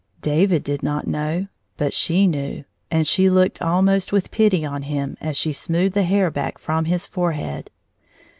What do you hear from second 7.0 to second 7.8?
forehead.